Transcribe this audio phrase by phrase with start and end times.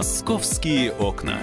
[0.00, 1.38] Московские окна.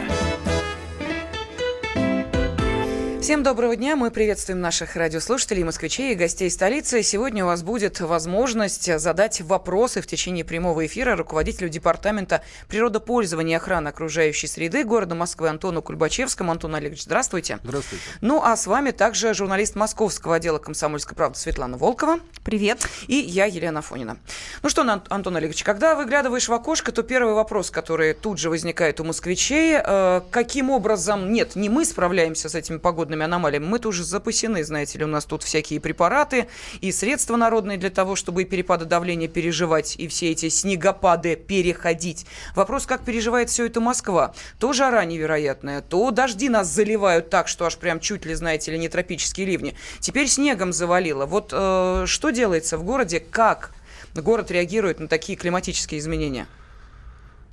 [3.27, 3.97] Всем доброго дня.
[3.97, 7.03] Мы приветствуем наших радиослушателей, москвичей и гостей столицы.
[7.03, 13.57] Сегодня у вас будет возможность задать вопросы в течение прямого эфира руководителю Департамента природопользования и
[13.57, 16.53] охраны окружающей среды города Москвы Антону Кульбачевскому.
[16.53, 17.59] Антон Олегович, здравствуйте.
[17.65, 18.01] Здравствуйте.
[18.21, 22.21] Ну, а с вами также журналист московского отдела «Комсомольской правды» Светлана Волкова.
[22.45, 22.87] Привет.
[23.07, 24.15] И я, Елена Фонина.
[24.63, 29.01] Ну что, Антон Олегович, когда выглядываешь в окошко, то первый вопрос, который тут же возникает
[29.01, 33.65] у москвичей, э, каким образом, нет, не мы справляемся с этими погодными природными аномалиями.
[33.65, 36.47] Мы-то уже запасены, знаете ли, у нас тут всякие препараты
[36.81, 42.25] и средства народные для того, чтобы и перепады давления переживать, и все эти снегопады переходить.
[42.55, 44.33] Вопрос, как переживает все это Москва.
[44.59, 48.79] То жара невероятная, то дожди нас заливают так, что аж прям чуть ли, знаете ли,
[48.79, 49.75] не тропические ливни.
[49.99, 51.25] Теперь снегом завалило.
[51.25, 53.71] Вот э, что делается в городе, как
[54.15, 56.47] город реагирует на такие климатические изменения?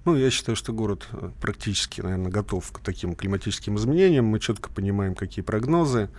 [0.05, 4.27] Ну, я считаю, что город э, практически, наверное, готов к таким климатическим изменениям.
[4.27, 6.11] Мы четко понимаем, какие прогнозы.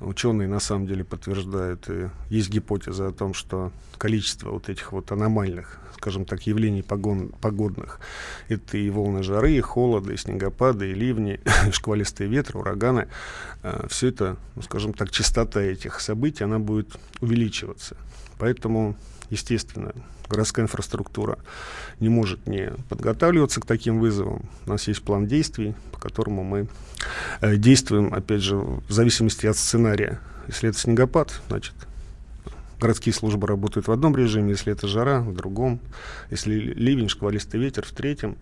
[0.00, 5.10] Ученые на самом деле подтверждают, и есть гипотеза о том, что количество вот этих вот
[5.10, 7.98] аномальных, скажем так, явлений погон, погодных,
[8.48, 11.40] это и волны жары, и холода, и снегопады, и ливни,
[11.72, 13.08] шквалистые ветры, ураганы,
[13.62, 17.96] э, все это, ну, скажем так, частота этих событий, она будет увеличиваться.
[18.38, 18.96] Поэтому,
[19.30, 19.92] естественно,
[20.28, 21.38] городская инфраструктура
[22.00, 24.42] не может не подготавливаться к таким вызовам.
[24.66, 26.68] У нас есть план действий, по которому мы
[27.40, 30.20] э, действуем, опять же, в зависимости от сценария.
[30.46, 31.74] Если это снегопад, значит,
[32.80, 35.80] городские службы работают в одном режиме, если это жара, в другом,
[36.30, 38.36] если ливень, шквалистый ветер, в третьем.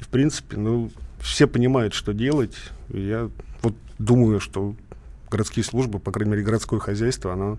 [0.00, 2.56] И, в принципе, ну, все понимают, что делать.
[2.88, 3.30] И я
[3.62, 4.74] вот думаю, что
[5.30, 7.58] городские службы, по крайней мере, городское хозяйство, оно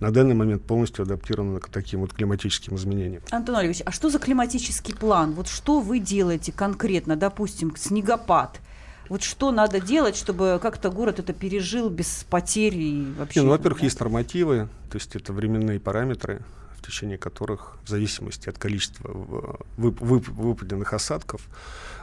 [0.00, 3.22] на данный момент полностью адаптирована к таким вот климатическим изменениям.
[3.30, 5.32] Антон Олегович, а что за климатический план?
[5.32, 8.60] Вот что вы делаете конкретно, допустим, снегопад?
[9.08, 13.40] Вот что надо делать, чтобы как-то город это пережил без потерь и вообще?
[13.40, 13.86] Не, ну, во-первых, да?
[13.86, 16.42] есть нормативы, то есть это временные параметры,
[16.76, 21.40] в течение которых, в зависимости от количества вып- вып- выпаденных осадков,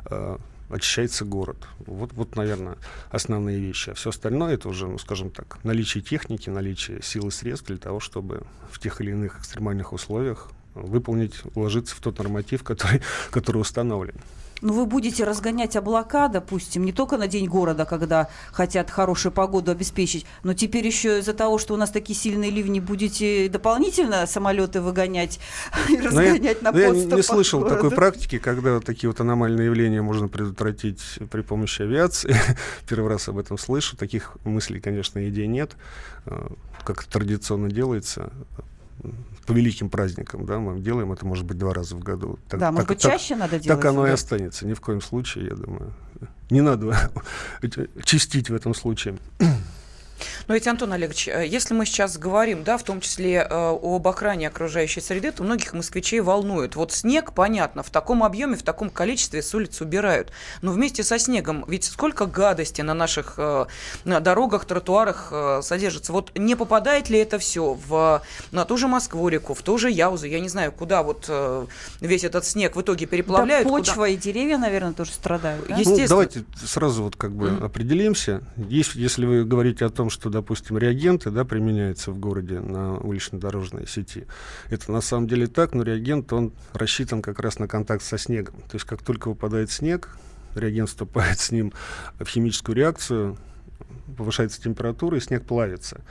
[0.09, 0.38] э,
[0.69, 1.57] очищается город.
[1.79, 2.77] Вот, вот, наверное,
[3.09, 3.91] основные вещи.
[3.91, 7.77] А все остальное это уже, ну, скажем так, наличие техники, наличие сил и средств для
[7.77, 13.61] того, чтобы в тех или иных экстремальных условиях выполнить, уложиться в тот норматив, который, который
[13.61, 14.15] установлен.
[14.65, 19.69] Ну, вы будете разгонять облака, допустим, не только на День города, когда хотят хорошую погоду
[19.69, 24.81] обеспечить, но теперь еще из-за того, что у нас такие сильные ливни, будете дополнительно самолеты
[24.81, 25.39] выгонять
[25.89, 27.75] и разгонять на подступах Я не слышал города.
[27.75, 32.35] такой практики, когда такие вот аномальные явления можно предотвратить при помощи авиации.
[32.89, 33.95] Первый раз об этом слышу.
[33.95, 35.73] Таких мыслей, конечно, идей нет.
[36.25, 36.47] Э,
[36.83, 38.31] как традиционно делается,
[39.45, 42.39] по великим праздникам, да, мы делаем это, может быть, два раза в году.
[42.50, 43.79] Так, да, может быть, так, чаще надо делать.
[43.79, 45.94] Так оно и останется, ни в коем случае, я думаю.
[46.50, 47.11] Не надо
[48.03, 49.17] чистить в этом случае.
[50.47, 54.07] Но ведь, Антон Олегович, э, если мы сейчас говорим, да, в том числе э, об
[54.07, 56.75] охране окружающей среды, то многих москвичей волнует.
[56.75, 60.31] Вот снег, понятно, в таком объеме, в таком количестве с улиц убирают.
[60.61, 63.65] Но вместе со снегом ведь сколько гадости на наших э,
[64.03, 66.11] на дорогах, тротуарах э, содержится.
[66.11, 68.21] Вот не попадает ли это все в,
[68.51, 71.65] на ту же Москву-реку, в ту же Яузу, я не знаю, куда вот э,
[72.01, 73.67] весь этот снег в итоге переплавляют.
[73.67, 74.07] Да, почва куда...
[74.09, 75.67] и деревья, наверное, тоже страдают.
[75.67, 75.75] Да?
[75.75, 76.03] Естественно.
[76.03, 77.65] Ну, давайте сразу вот как бы mm.
[77.65, 78.41] определимся.
[78.57, 83.88] Есть, если вы говорите о том, что допустим, реагенты да, применяются в городе на улично-дорожной
[83.88, 84.25] сети.
[84.69, 88.55] Это на самом деле так, но реагент, он рассчитан как раз на контакт со снегом.
[88.69, 90.09] То есть как только выпадает снег,
[90.55, 91.73] реагент вступает с ним
[92.19, 93.38] в химическую реакцию,
[94.17, 96.01] повышается температура, и снег плавится.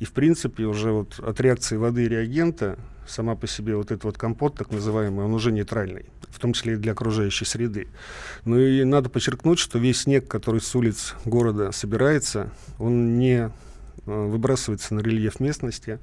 [0.00, 4.04] И, в принципе, уже вот от реакции воды и реагента сама по себе вот этот
[4.04, 7.88] вот компот, так называемый, он уже нейтральный, в том числе и для окружающей среды.
[8.44, 13.50] Ну и надо подчеркнуть, что весь снег, который с улиц города собирается, он не
[14.08, 15.98] Э, выбрасывается на рельеф местности.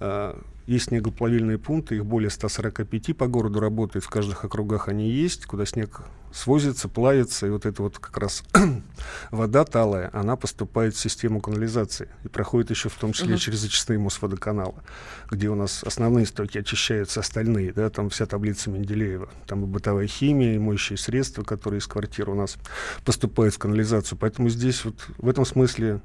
[0.00, 0.34] Э,
[0.66, 5.66] есть снегоплавильные пункты, их более 145 по городу работает, в каждых округах они есть, куда
[5.66, 6.02] снег
[6.32, 8.42] свозится, плавится, и вот эта вот как раз
[9.30, 13.38] вода талая, она поступает в систему канализации и проходит еще в том числе uh-huh.
[13.38, 14.82] через очистные Мосводоканала,
[15.30, 20.06] где у нас основные стоки очищаются остальные, да, там вся таблица Менделеева, там и бытовая
[20.06, 22.56] химия, и моющие средства, которые из квартир у нас
[23.04, 26.00] поступают в канализацию, поэтому здесь вот в этом смысле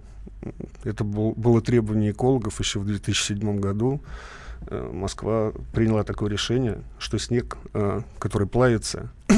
[0.84, 4.02] это был, было требование экологов еще в 2007 году.
[4.68, 9.12] Э, Москва приняла такое решение, что снег, э, который плавится,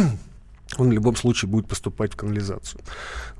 [0.77, 2.81] он в любом случае будет поступать в канализацию.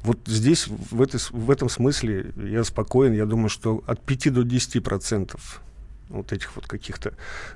[0.03, 3.13] Вот здесь, в, этой, в этом смысле, я спокоен.
[3.13, 5.61] Я думаю, что от 5 до 10 процентов
[6.09, 7.13] вот этих вот каких-то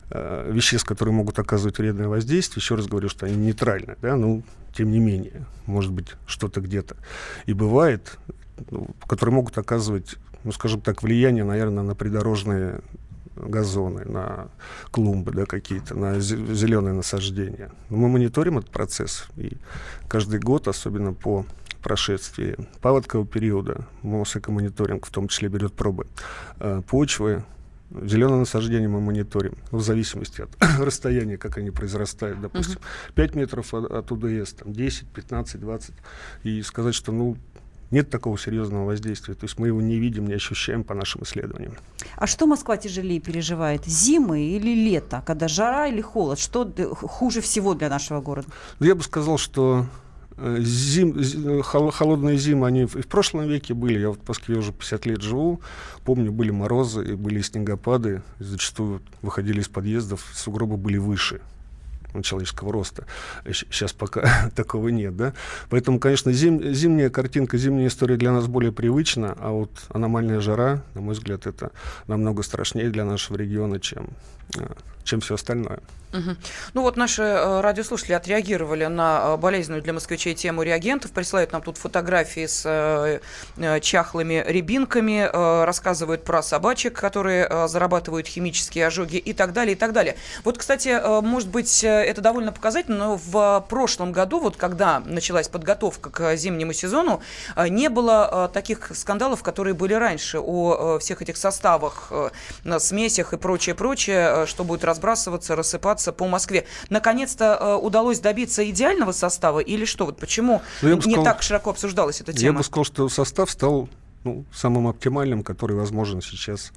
[0.09, 4.43] э, веществ, которые могут оказывать вредное воздействие, еще раз говорю, что они нейтральны, да, ну,
[4.73, 6.95] тем не менее, может быть, что-то где-то
[7.45, 8.17] и бывает,
[8.71, 12.81] ну, которые могут оказывать, ну, скажем так, влияние, наверное, на придорожные
[13.39, 14.49] газоны, на
[14.91, 17.71] клумбы да, какие-то, на зеленые насаждения.
[17.89, 19.57] Но мы мониторим этот процесс, и
[20.07, 21.45] каждый год, особенно по
[21.81, 26.07] прошествии паводкового периода, Мосэкомониторинг в том числе берет пробы
[26.59, 27.43] э, почвы,
[27.89, 30.49] Зеленое насаждение мы мониторим в зависимости от
[30.79, 33.13] расстояния, как они произрастают, допустим, uh-huh.
[33.15, 35.95] 5 метров от, от УДС, там 10, 15, 20.
[36.43, 37.37] И сказать, что ну,
[37.91, 39.33] нет такого серьезного воздействия.
[39.33, 41.73] То есть мы его не видим, не ощущаем по нашим исследованиям.
[42.15, 43.85] А что Москва тяжелее переживает?
[43.85, 45.23] Зимы или лето?
[45.25, 46.39] Когда жара или холод?
[46.39, 48.47] Что хуже всего для нашего города?
[48.79, 49.85] Я бы сказал, что
[50.39, 53.99] Э, зим, э, холодные зимы, они в прошлом веке были.
[53.99, 55.61] Я вот в Москве уже 50 лет живу.
[56.03, 58.21] Помню, были морозы, и были снегопады.
[58.39, 61.41] И зачастую выходили из подъездов, сугробы были выше
[62.23, 63.05] человеческого роста.
[63.45, 65.33] Сейчас пока такого нет, да.
[65.69, 70.83] Поэтому, конечно, зим, зимняя картинка, зимняя история для нас более привычна, а вот аномальная жара,
[70.93, 71.71] на мой взгляд, это
[72.07, 74.09] намного страшнее для нашего региона, чем,
[75.03, 75.79] чем все остальное.
[76.13, 76.35] Угу.
[76.73, 81.61] Ну вот наши э, радиослушатели отреагировали на э, болезненную для москвичей тему реагентов, присылают нам
[81.61, 83.19] тут фотографии с э,
[83.57, 89.75] э, чахлыми рябинками, э, рассказывают про собачек, которые э, зарабатывают химические ожоги и так далее,
[89.75, 90.15] и так далее.
[90.45, 95.01] Вот, кстати, э, может быть, э, это довольно показательно, но в прошлом году, вот когда
[95.01, 97.21] началась подготовка к зимнему сезону,
[97.57, 102.79] э, не было э, таких скандалов, которые были раньше о э, всех этих составах, э,
[102.79, 106.65] смесях и прочее, прочее, э, что будет разбрасываться, рассыпаться по Москве.
[106.89, 110.05] Наконец-то э, удалось добиться идеального состава или что?
[110.05, 112.43] Вот почему ну, не сказал, так широко обсуждалась эта тема?
[112.43, 113.89] Я бы сказал, что состав стал
[114.23, 116.71] ну, самым оптимальным, который возможен сейчас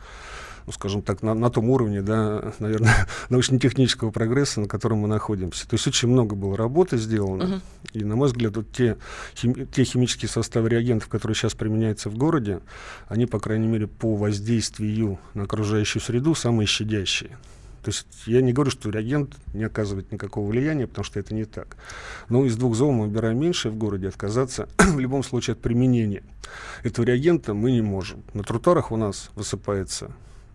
[0.72, 5.68] скажем так, на, на том уровне, да, наверное, научно-технического прогресса, на котором мы находимся.
[5.68, 7.42] То есть очень много было работы сделано.
[7.42, 7.60] Uh-huh.
[7.92, 8.96] И, на мой взгляд, вот те,
[9.34, 12.60] хими- те химические составы реагентов, которые сейчас применяются в городе,
[13.08, 17.36] они, по крайней мере, по воздействию на окружающую среду самые щадящие.
[17.82, 21.44] То есть я не говорю, что реагент не оказывает никакого влияния, потому что это не
[21.44, 21.76] так.
[22.28, 26.22] Но из двух зол мы выбираем меньше в городе, отказаться в любом случае от применения
[26.82, 28.22] этого реагента мы не можем.
[28.34, 30.10] На тротуарах у нас высыпается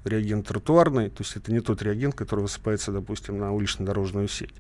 [0.06, 4.54] реагент тротуарный, то есть это не тот реагент, который высыпается, допустим, на улично-дорожную сеть.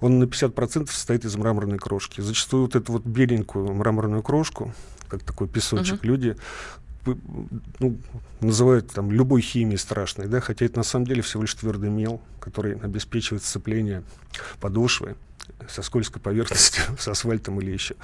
[0.00, 2.20] Он на 50% состоит из мраморной крошки.
[2.20, 4.74] Зачастую вот эту вот беленькую мраморную крошку,
[5.08, 6.06] как такой песочек, uh-huh.
[6.06, 6.36] люди
[7.78, 7.98] ну,
[8.40, 12.20] называют там любой химией страшной, да, хотя это на самом деле всего лишь твердый мел,
[12.40, 14.02] который обеспечивает сцепление
[14.60, 15.16] подошвы
[15.68, 17.94] со скользкой поверхностью, с асфальтом или еще.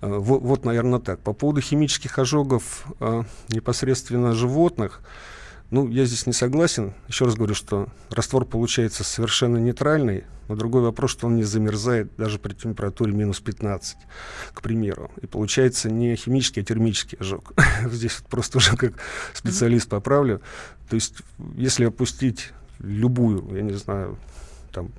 [0.00, 1.20] А, вот, вот, наверное, так.
[1.20, 5.00] По поводу химических ожогов э, непосредственно животных,
[5.72, 6.92] ну, я здесь не согласен.
[7.08, 12.14] Еще раз говорю, что раствор получается совершенно нейтральный, но другой вопрос, что он не замерзает
[12.18, 13.96] даже при температуре минус 15,
[14.52, 15.10] к примеру.
[15.22, 17.54] И получается не химический, а термический ожог.
[17.90, 18.92] Здесь просто уже как
[19.32, 20.42] специалист поправлю.
[20.90, 21.22] То есть,
[21.56, 24.18] если опустить любую, я не знаю,
[24.72, 24.90] там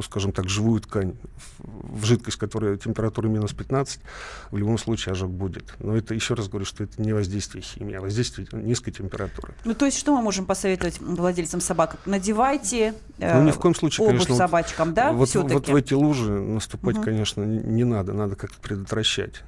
[0.00, 1.12] ну, скажем так, живую ткань
[1.58, 4.00] в, жидкость, которая температура минус 15,
[4.50, 5.74] в любом случае ожог будет.
[5.78, 9.52] Но это, еще раз говорю, что это не воздействие химии, а воздействие низкой температуры.
[9.66, 11.98] Ну, то есть, что мы можем посоветовать владельцам собак?
[12.06, 15.92] Надевайте э, ну, ни в коем случае, обувь конечно, собачкам, да, вот, вот в эти
[15.92, 17.04] лужи наступать, угу.
[17.04, 19.42] конечно, не надо, надо как-то предотвращать.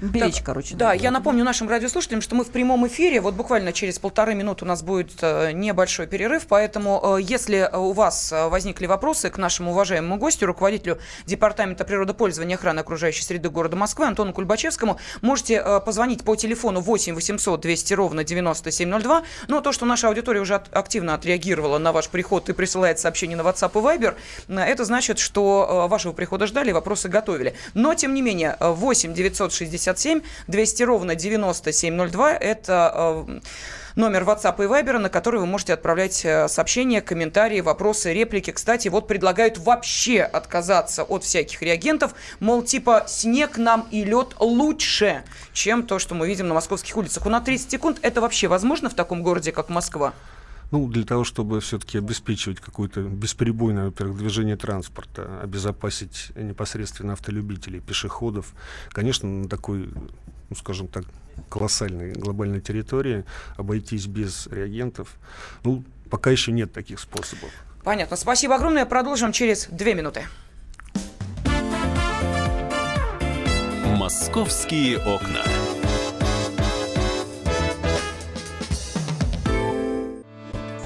[0.00, 0.74] Беречь, так, короче.
[0.74, 3.20] Да, я напомню нашим радиослушателям, что мы в прямом эфире.
[3.20, 6.46] Вот буквально через полторы минуты у нас будет э, небольшой перерыв.
[6.48, 12.56] Поэтому, э, если у вас э, возникли вопросы к нашему уважаемому гостю, руководителю Департамента природопользования
[12.56, 17.94] и охраны окружающей среды города Москвы Антону Кульбачевскому, можете позвонить по телефону 8 800 200
[17.94, 19.22] ровно 9702.
[19.48, 23.42] Но то, что наша аудитория уже активно отреагировала на ваш приход и присылает сообщения на
[23.42, 24.14] WhatsApp и Viber,
[24.48, 27.54] это значит, что вашего прихода ждали, вопросы готовили.
[27.74, 32.32] Но, тем не менее, 8 900 967 200 ровно 9702.
[32.32, 32.92] Это
[33.28, 33.40] э,
[33.96, 38.50] номер WhatsApp и Viber, на который вы можете отправлять э, сообщения, комментарии, вопросы, реплики.
[38.50, 42.14] Кстати, вот предлагают вообще отказаться от всяких реагентов.
[42.40, 47.26] Мол, типа снег нам и лед лучше, чем то, что мы видим на московских улицах.
[47.26, 47.98] У нас 30 секунд.
[48.02, 50.12] Это вообще возможно в таком городе, как Москва?
[50.74, 58.52] Ну, для того, чтобы все-таки обеспечивать какое-то бесперебойное, во-первых, движение транспорта, обезопасить непосредственно автолюбителей, пешеходов,
[58.88, 59.88] конечно, на такой,
[60.50, 61.04] ну, скажем так,
[61.48, 63.24] колоссальной глобальной территории
[63.56, 65.14] обойтись без реагентов,
[65.62, 67.50] ну, пока еще нет таких способов.
[67.84, 68.16] Понятно.
[68.16, 68.84] Спасибо огромное.
[68.84, 70.24] Продолжим через две минуты.
[73.96, 75.44] Московские окна.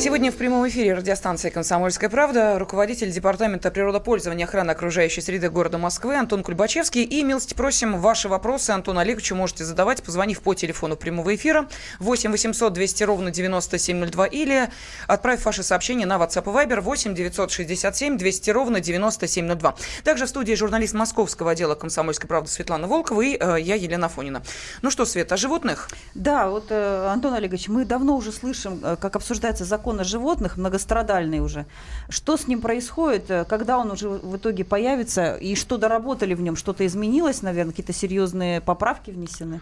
[0.00, 5.76] Сегодня в прямом эфире радиостанции «Комсомольская правда» руководитель Департамента природопользования и охраны окружающей среды города
[5.76, 7.04] Москвы Антон Кульбачевский.
[7.04, 12.30] И милости просим ваши вопросы Антон Олеговичу можете задавать, позвонив по телефону прямого эфира 8
[12.30, 14.70] 800 200 ровно 9702 или
[15.06, 19.74] отправив ваши сообщения на WhatsApp и Viber 8 967 200 ровно 9702.
[20.02, 24.42] Также в студии журналист московского отдела «Комсомольской правды» Светлана Волкова и э, я, Елена Фонина.
[24.80, 25.90] Ну что, Света, о животных?
[26.14, 30.56] Да, вот, э, Антон Олегович, мы давно уже слышим, э, как обсуждается закон закон животных,
[30.56, 31.66] многострадальный уже.
[32.08, 36.40] Что с ним происходит, э, когда он уже в итоге появится, и что доработали в
[36.40, 36.56] нем?
[36.56, 39.60] Что-то изменилось, наверное, какие-то серьезные поправки внесены?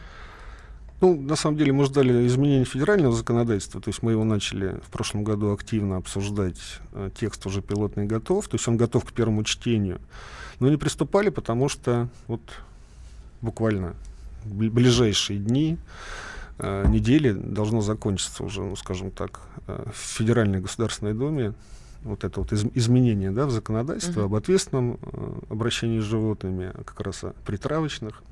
[1.01, 4.91] Ну, на самом деле, мы ждали изменения федерального законодательства, то есть мы его начали в
[4.91, 6.59] прошлом году активно обсуждать,
[6.93, 10.01] э, текст уже пилотный готов, то есть он готов к первому чтению,
[10.61, 12.41] но не приступали, потому что вот
[13.41, 13.95] буквально
[14.45, 15.79] ближайшие дни
[16.59, 21.55] Э, недели должно закончиться уже, ну, скажем так, э, в Федеральной Государственной Думе
[22.03, 24.27] вот это вот из, изменение да, в законодательстве uh-huh.
[24.27, 28.23] об ответственном э, обращении с животными, как раз о притравочных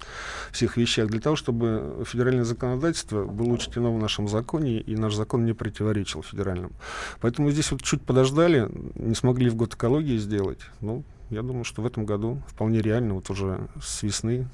[0.52, 5.44] всех вещах, для того, чтобы федеральное законодательство было учтено в нашем законе, и наш закон
[5.44, 6.72] не противоречил федеральному.
[7.20, 10.60] Поэтому здесь вот чуть подождали, не смогли в год экологии сделать.
[10.80, 14.46] Ну, я думаю, что в этом году вполне реально вот уже с весны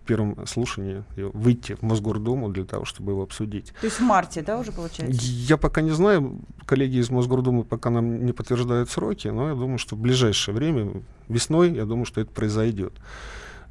[0.00, 3.72] первом слушании выйти в Мосгордуму для того, чтобы его обсудить.
[3.80, 5.20] То есть в марте, да, уже получается?
[5.22, 9.78] Я пока не знаю, коллеги из Мосгордумы пока нам не подтверждают сроки, но я думаю,
[9.78, 12.94] что в ближайшее время, весной, я думаю, что это произойдет.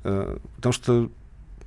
[0.03, 1.11] Э, потому что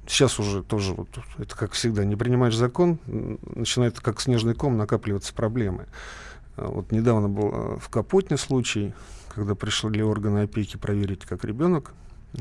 [0.06, 5.34] сейчас уже тоже, вот, это как всегда, не принимаешь закон, начинает как снежный ком накапливаться
[5.34, 5.86] проблемы.
[6.56, 8.94] Э, вот недавно был э, в Капотне случай,
[9.34, 11.94] когда пришли органы опеки проверить, как ребенок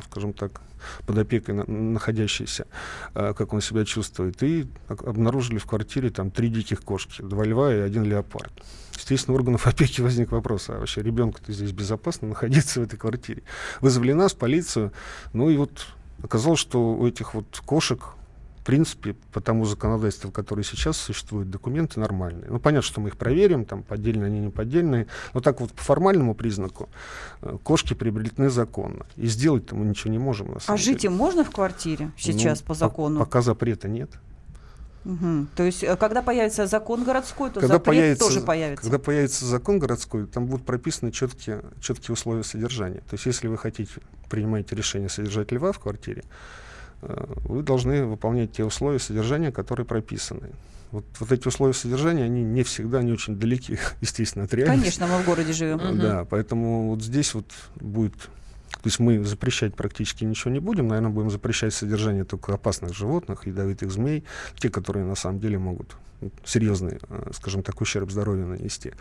[0.09, 0.61] скажем так,
[1.05, 2.65] под опекой на, находящийся,
[3.13, 7.73] э, как он себя чувствует, и обнаружили в квартире там три диких кошки, два льва
[7.73, 8.51] и один леопард.
[8.95, 13.43] Естественно, органов опеки возник вопрос, а вообще ребенку-то здесь безопасно находиться в этой квартире.
[13.81, 14.91] Вызвали нас, полицию,
[15.33, 15.87] ну и вот
[16.23, 18.01] оказалось, что у этих вот кошек
[18.61, 22.45] в принципе, по тому законодательству, которое сейчас существует, документы нормальные.
[22.47, 25.81] Ну, понятно, что мы их проверим, там, поддельные они, не поддельные, но так вот по
[25.81, 26.87] формальному признаку
[27.41, 29.07] э, кошки приобретены законно.
[29.15, 30.93] И сделать-то мы ничего не можем, на самом А деле.
[30.93, 33.19] жить им можно в квартире сейчас ну, по закону?
[33.19, 34.11] По пока запрета нет.
[35.05, 35.47] Угу.
[35.55, 38.83] То есть, э, когда появится закон городской, то когда запрет появится, тоже появится.
[38.83, 42.99] Когда появится закон городской, там будут прописаны четкие, четкие условия содержания.
[43.09, 43.91] То есть, если вы хотите,
[44.29, 46.23] принимаете решение содержать льва в квартире,
[47.01, 50.51] вы должны выполнять те условия содержания, которые прописаны.
[50.91, 54.99] Вот, вот эти условия содержания, они не всегда не очень далеки, естественно, от реальности.
[54.99, 55.99] Конечно, мы в городе живем.
[55.99, 58.13] Да, поэтому вот здесь вот будет...
[58.81, 63.45] То есть мы запрещать практически ничего не будем, наверное, будем запрещать содержание только опасных животных,
[63.45, 64.23] ядовитых змей,
[64.57, 65.95] те, которые на самом деле могут
[66.45, 68.93] серьезный, э, скажем так, ущерб здоровью нанести.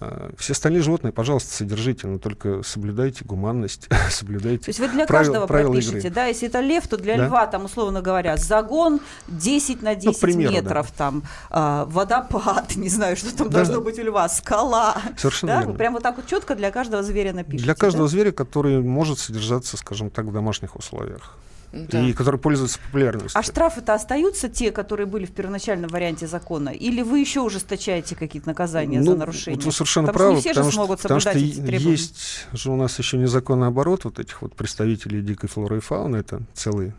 [0.00, 5.06] Э, все остальные животные, пожалуйста, содержите, но только соблюдайте гуманность, соблюдайте То есть вы для
[5.06, 6.10] правил, каждого правила пропишете, игры.
[6.10, 7.26] да, если это лев, то для да?
[7.26, 10.94] льва, там, условно говоря, загон 10 на 10 ну, примеру, метров, да.
[10.96, 14.96] там, э, водопад, не знаю, что там да, должно быть у льва, скала.
[15.16, 15.58] Совершенно да?
[15.60, 15.74] верно.
[15.74, 17.64] Прямо вот так вот четко для каждого зверя напишите.
[17.64, 18.10] Для каждого да?
[18.10, 21.38] зверя, который может содержаться, скажем так, в домашних условиях
[21.72, 22.00] да.
[22.00, 23.38] и которые пользуются популярностью.
[23.38, 26.68] А штрафы-то остаются те, которые были в первоначальном варианте закона?
[26.68, 29.56] Или вы еще ужесточаете какие-то наказания ну, за нарушение?
[29.56, 32.70] Вот вы совершенно потому правы, что не все потому, же смогут потому что есть же
[32.70, 36.92] у нас еще незаконный оборот вот этих вот представителей дикой флоры и фауны, это целый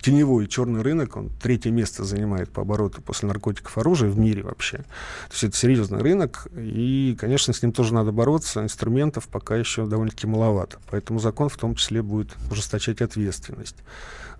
[0.00, 4.78] теневой черный рынок, он третье место занимает по обороту после наркотиков оружия в мире вообще.
[4.78, 9.86] То есть это серьезный рынок, и, конечно, с ним тоже надо бороться, инструментов пока еще
[9.86, 10.78] довольно-таки маловато.
[10.90, 13.76] Поэтому закон в том числе будет ужесточать ответственность.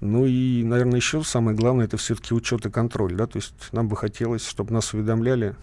[0.00, 3.14] Ну и, наверное, еще самое главное, это все-таки учет и контроль.
[3.14, 3.26] Да?
[3.26, 5.56] То есть нам бы хотелось, чтобы нас уведомляли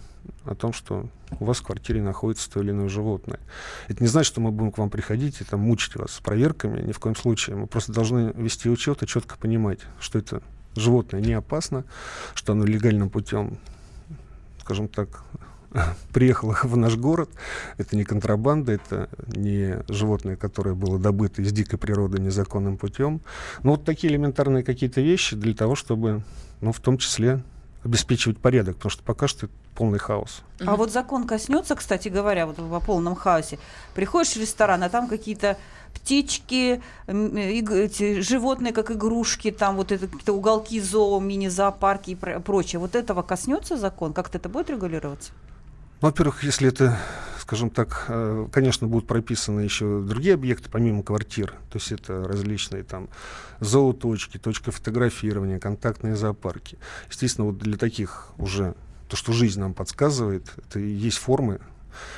[0.46, 1.08] о том, что
[1.40, 3.40] у вас в квартире находится то или иное животное.
[3.88, 6.82] Это не значит, что мы будем к вам приходить и там мучить вас с проверками,
[6.82, 7.56] ни в коем случае.
[7.56, 10.42] Мы просто должны вести учет и четко понимать, что это
[10.76, 11.86] животное не опасно,
[12.34, 13.58] что оно легальным путем,
[14.60, 15.24] скажем так,
[16.14, 17.30] приехало в наш город.
[17.78, 23.22] Это не контрабанда, это не животное, которое было добыто из дикой природы незаконным путем.
[23.64, 26.24] Но вот такие элементарные какие-то вещи для того, чтобы,
[26.62, 27.42] ну, в том числе,
[27.86, 30.42] обеспечивать порядок, потому что пока что это полный хаос.
[30.66, 33.60] А вот закон коснется, кстати говоря, вот по полном хаосе.
[33.94, 35.58] Приходишь в ресторан, а там какие-то
[35.94, 42.80] птички, эти животные как игрушки, там вот это какие-то уголки зоо, мини-зоопарки и прочее.
[42.80, 44.14] Вот этого коснется закон?
[44.14, 45.32] Как-то это будет регулироваться?
[46.02, 46.98] Ну, во-первых, если это,
[47.40, 52.84] скажем так, э, конечно, будут прописаны еще другие объекты, помимо квартир, то есть это различные
[52.84, 53.08] там
[53.62, 56.78] зооточки, точка фотографирования, контактные зоопарки.
[57.10, 58.76] Естественно, вот для таких уже
[59.08, 61.62] то, что жизнь нам подсказывает, это и есть формы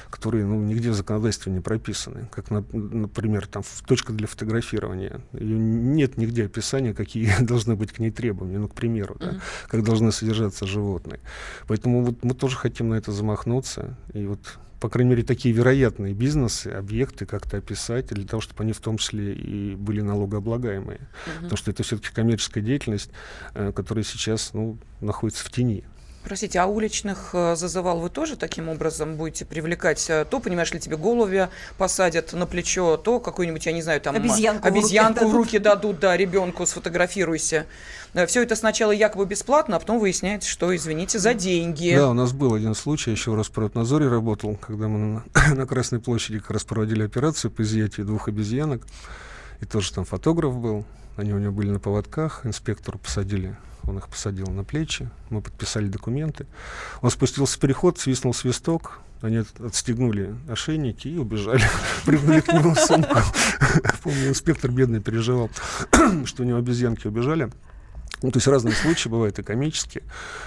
[0.09, 2.27] которые ну, нигде в законодательстве не прописаны.
[2.31, 5.21] Как, на, например, там точка для фотографирования.
[5.33, 8.59] Ее нет нигде описания, какие должны быть к ней требования.
[8.59, 9.31] Ну, к примеру, mm-hmm.
[9.33, 11.19] да, как должны содержаться животные.
[11.67, 13.97] Поэтому вот мы тоже хотим на это замахнуться.
[14.13, 18.73] И вот по крайней мере, такие вероятные бизнесы, объекты как-то описать, для того, чтобы они
[18.73, 20.99] в том числе и были налогооблагаемые.
[20.99, 21.35] Uh-huh.
[21.35, 23.09] Потому что это все-таки коммерческая деятельность,
[23.53, 25.83] э, которая сейчас ну, находится в тени.
[26.27, 30.09] Простите, а уличных э, зазывал вы тоже таким образом будете привлекать?
[30.09, 34.13] Э, то, понимаешь ли, тебе голубя посадят на плечо, то какую-нибудь, я не знаю, там
[34.13, 37.65] обезьянку, обезьянку в, руки в руки дадут, да, ребенку сфотографируйся.
[38.13, 41.95] Э, Все это сначала якобы бесплатно, а потом выясняется, что, извините, за деньги.
[41.95, 46.01] Да, у нас был один случай, еще в Роспроднадзоре работал, когда мы на, на Красной
[46.01, 48.81] площади как раз проводили операцию по изъятию двух обезьянок.
[49.61, 50.83] И тоже там фотограф был,
[51.17, 53.57] они у него были на поводках, инспектору посадили
[53.87, 56.45] он их посадил на плечи, мы подписали документы.
[57.01, 61.63] Он спустился в переход, свистнул свисток, они отстегнули ошейники и убежали.
[62.05, 63.17] Прыгнули к нему сумку.
[64.03, 65.49] Помню, инспектор бедный переживал,
[66.25, 67.49] что у него обезьянки убежали.
[68.21, 70.03] Ну, то есть разные случаи бывают и комические.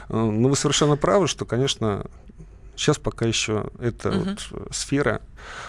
[0.09, 2.05] Э, но вы совершенно правы, что, конечно,
[2.81, 4.39] Сейчас пока еще эта uh-huh.
[4.55, 5.21] вот сфера,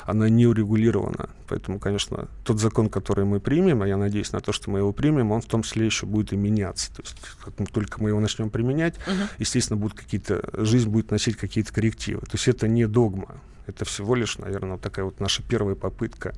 [0.06, 1.30] она не урегулирована.
[1.48, 4.92] Поэтому, конечно, тот закон, который мы примем, а я надеюсь на то, что мы его
[4.94, 6.94] примем, он в том числе еще будет и меняться.
[6.94, 9.30] То есть, как только мы его начнем применять, uh-huh.
[9.40, 12.22] естественно, будут какие-то, жизнь будет носить какие-то коррективы.
[12.22, 13.42] То есть это не догма.
[13.68, 16.34] Это всего лишь, наверное, вот такая вот наша первая попытка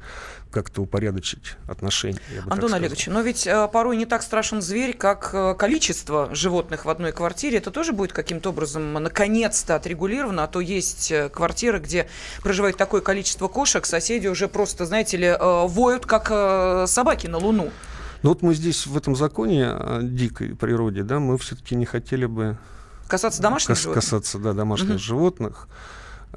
[0.52, 2.19] как-то упорядочить отношения.
[2.48, 6.89] Антон Олегович, но ведь э, порой не так страшен зверь, как э, количество животных в
[6.89, 7.58] одной квартире.
[7.58, 12.08] Это тоже будет каким-то образом наконец-то отрегулировано, а то есть э, квартиры, где
[12.43, 17.38] проживает такое количество кошек, соседи уже просто, знаете ли, э, воют, как э, собаки на
[17.38, 17.71] Луну.
[18.21, 22.25] Ну вот мы здесь в этом законе о дикой природе, да, мы все-таки не хотели
[22.25, 22.57] бы
[23.07, 24.03] касаться домашних кас- животных.
[24.03, 24.99] Касаться, да, домашних угу.
[24.99, 25.67] животных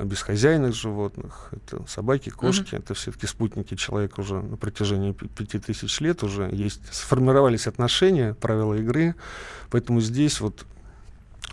[0.04, 2.78] бесхозяйных животных, это собаки, кошки, mm-hmm.
[2.78, 8.74] это все-таки спутники человека уже на протяжении пяти тысяч лет уже есть, сформировались отношения, правила
[8.74, 9.14] игры,
[9.70, 10.66] поэтому здесь вот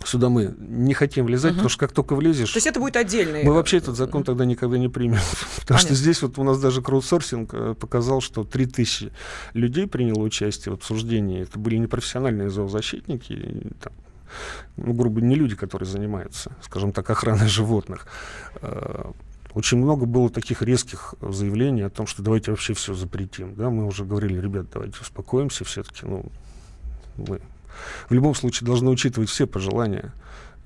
[0.04, 1.56] Сюда мы не хотим влезать, uh-huh.
[1.56, 2.52] потому что как только влезешь...
[2.52, 3.42] То есть это будет отдельный...
[3.42, 5.18] Мы вообще этот закон тогда никогда не примем.
[5.60, 5.78] потому Понятно.
[5.78, 9.12] что здесь вот у нас даже краудсорсинг э, показал, что 3000
[9.54, 11.42] людей приняло участие в обсуждении.
[11.42, 13.92] Это были непрофессиональные зоозащитники, там,
[14.76, 18.06] ну, грубо не люди, которые занимаются, скажем так, охраной животных.
[18.60, 19.12] Э,
[19.54, 23.54] очень много было таких резких заявлений о том, что давайте вообще все запретим.
[23.54, 26.04] Да, мы уже говорили, ребят, давайте успокоимся все-таки.
[26.04, 26.26] Ну,
[27.16, 27.40] мы
[28.08, 30.12] в любом случае должны учитывать все пожелания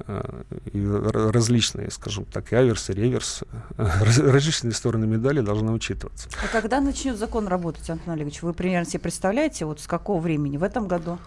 [0.07, 0.43] э,
[0.73, 3.45] и различные, скажем так, и аверс, и реверс,
[3.77, 6.29] различные стороны медали должны учитываться.
[6.43, 8.43] А когда начнет закон работать, Антон Олегович?
[8.43, 10.57] Вы примерно себе представляете, вот с какого времени?
[10.57, 11.19] В этом году?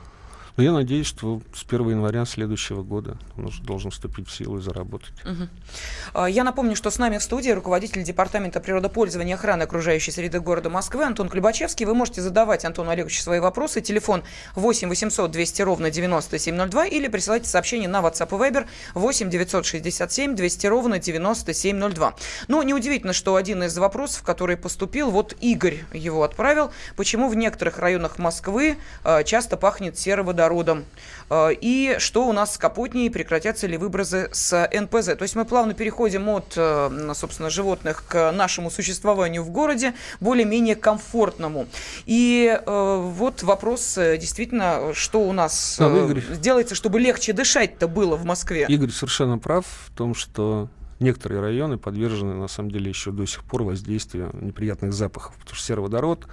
[0.58, 4.58] Но я надеюсь, что с 1 января следующего года он уже должен вступить в силу
[4.58, 5.14] и заработать.
[5.24, 6.26] Угу.
[6.28, 10.70] Я напомню, что с нами в студии руководитель Департамента природопользования и охраны окружающей среды города
[10.70, 11.86] Москвы Антон Клюбачевский.
[11.86, 13.82] Вы можете задавать Антону Олеговичу свои вопросы.
[13.82, 14.24] Телефон
[14.56, 20.68] 8 800 200 ровно 9702 или присылайте сообщение на WhatsApp и Viber 8 967 200
[20.68, 22.16] ровно 9702.
[22.48, 26.72] Ну, неудивительно, что один из вопросов, который поступил, вот Игорь его отправил.
[26.96, 30.41] Почему в некоторых районах Москвы а, часто пахнет сероводородом?
[30.42, 30.86] Водородом.
[31.30, 35.16] Э, и что у нас с Капотней, прекратятся ли выбросы с НПЗ.
[35.18, 40.76] То есть мы плавно переходим от, э, собственно, животных к нашему существованию в городе, более-менее
[40.76, 41.68] комфортному.
[42.06, 48.16] И э, вот вопрос действительно, что у нас да, Игорь, делается, чтобы легче дышать-то было
[48.16, 48.66] в Москве.
[48.68, 53.44] Игорь совершенно прав в том, что некоторые районы подвержены, на самом деле, еще до сих
[53.44, 56.28] пор воздействию неприятных запахов, потому что сероводород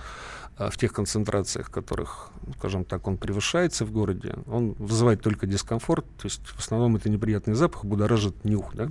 [0.58, 6.26] в тех концентрациях, которых, скажем так, он превышается в городе, он вызывает только дискомфорт, то
[6.26, 8.90] есть в основном это неприятный запах, будоражит нюх, да.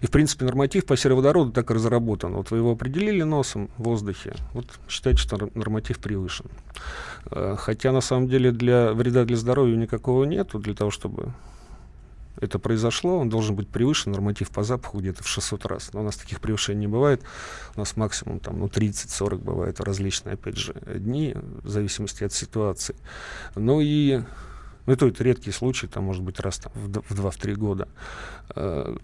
[0.00, 2.34] И, в принципе, норматив по сероводороду так и разработан.
[2.34, 6.46] Вот вы его определили носом в воздухе, вот считайте, что норматив превышен.
[7.30, 11.32] Э, хотя, на самом деле, для вреда для здоровья никакого нету, для того, чтобы
[12.40, 15.92] это произошло, он должен быть превышен, норматив по запаху где-то в 600 раз.
[15.92, 17.22] Но у нас таких превышений не бывает.
[17.74, 22.96] У нас максимум там, ну, 30-40 бывает различные, опять же, дни, в зависимости от ситуации.
[23.54, 24.22] Ну и
[24.86, 27.88] ну, это, это редкий случай, там, может быть, раз там, в 2-3 года.
[28.54, 28.96] Э,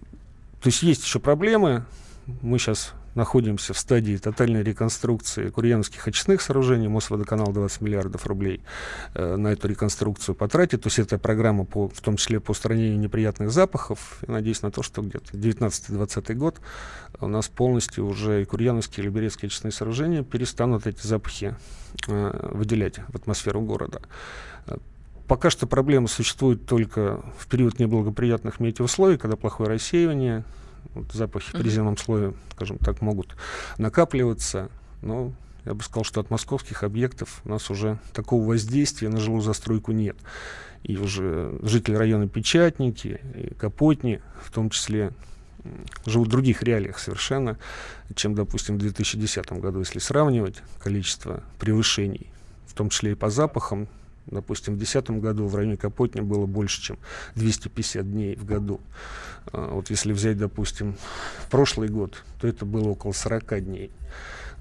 [0.60, 1.84] то есть есть еще проблемы.
[2.26, 6.88] Мы сейчас находимся в стадии тотальной реконструкции курьяновских очистных сооружений.
[6.88, 8.62] Мосводоканал 20 миллиардов рублей
[9.14, 10.82] э, на эту реконструкцию потратит.
[10.82, 14.18] То есть это программа, по, в том числе по устранению неприятных запахов.
[14.26, 16.60] И надеюсь на то, что где-то 19-20 год
[17.20, 21.56] у нас полностью уже и курьяновские и люберецкие очистные сооружения перестанут эти запахи
[22.06, 24.00] э, выделять в атмосферу города.
[25.26, 30.44] Пока что проблема существует только в период неблагоприятных метеоусловий, когда плохое рассеивание,
[30.94, 33.36] вот запахи в приземном слое, скажем так, могут
[33.78, 34.70] накапливаться.
[35.00, 35.32] Но
[35.64, 39.92] я бы сказал, что от московских объектов у нас уже такого воздействия на жилую застройку
[39.92, 40.16] нет.
[40.82, 45.12] И уже жители района Печатники и Капотни, в том числе,
[46.06, 47.56] живут в других реалиях совершенно,
[48.14, 52.26] чем, допустим, в 2010 году, если сравнивать количество превышений,
[52.66, 53.86] в том числе и по запахам,
[54.26, 56.98] Допустим, в 2010 году в районе Капотня было больше, чем
[57.34, 58.80] 250 дней в году.
[59.52, 60.96] А, вот если взять, допустим,
[61.50, 63.90] прошлый год, то это было около 40 дней.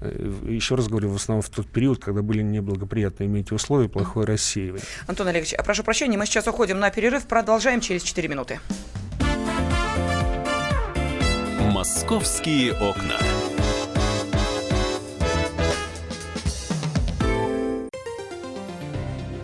[0.00, 4.84] Э, еще раз говорю, в основном в тот период, когда были неблагоприятные метеоусловия, плохое рассеивание.
[5.06, 8.60] Антон Олегович, а прошу прощения, мы сейчас уходим на перерыв, продолжаем через 4 минуты.
[11.60, 13.18] Московские окна.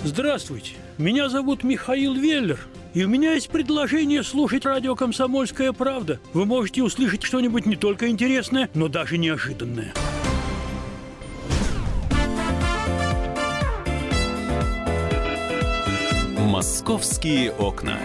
[0.08, 2.58] Здравствуйте, меня зовут Михаил Веллер,
[2.94, 6.18] и у меня есть предложение слушать радио «Комсомольская правда».
[6.32, 9.92] Вы можете услышать что-нибудь не только интересное, но даже неожиданное.
[16.38, 17.98] «Московские окна»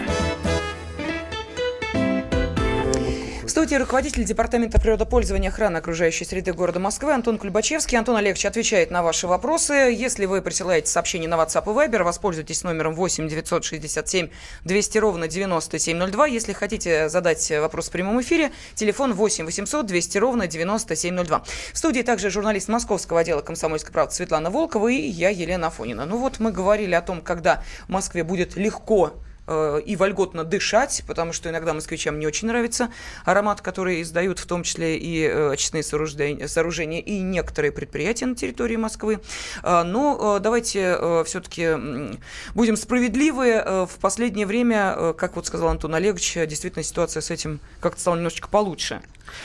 [3.64, 7.96] студии руководитель Департамента природопользования и охраны окружающей среды города Москвы Антон Кульбачевский.
[7.96, 9.72] Антон Олегович отвечает на ваши вопросы.
[9.72, 14.28] Если вы присылаете сообщение на WhatsApp и Viber, воспользуйтесь номером 8 967
[14.66, 16.26] 200 ровно 9702.
[16.26, 21.44] Если хотите задать вопрос в прямом эфире, телефон 8 800 200 ровно 9702.
[21.72, 26.04] В студии также журналист московского отдела «Комсомольской правды» Светлана Волкова и я, Елена Афонина.
[26.04, 29.14] Ну вот мы говорили о том, когда в Москве будет легко
[29.46, 32.90] и вольготно дышать, потому что иногда москвичам не очень нравится
[33.24, 38.36] аромат, который издают в том числе и э, очистные сооружения, сооружения и некоторые предприятия на
[38.36, 39.20] территории Москвы.
[39.62, 42.18] Э, но давайте все-таки
[42.54, 43.86] будем справедливы.
[43.86, 48.48] В последнее время, как вот сказал Антон Олегович, действительно ситуация с этим как-то стала немножечко
[48.48, 49.02] получше.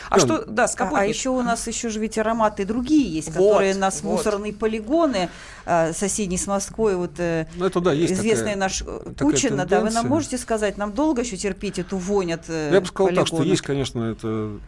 [0.10, 0.22] А да.
[0.22, 3.76] что, да, а, а еще у нас еще же ведь ароматы другие есть, вот, которые
[3.76, 4.18] нас вот.
[4.18, 5.30] мусорные полигоны
[5.66, 8.84] а, соседние с Москвой, вот ну, это, да, есть известный такая, наш
[9.18, 12.82] Кучина, да, вы нам можете сказать, нам долго еще терпеть эту вонь от э, Я
[12.82, 13.30] бы сказал полигонов?
[13.30, 14.60] так, что есть, конечно, это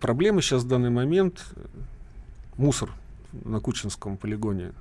[0.00, 1.44] проблемы сейчас в данный момент.
[2.56, 2.90] Мусор
[3.32, 4.72] на Кучинском полигоне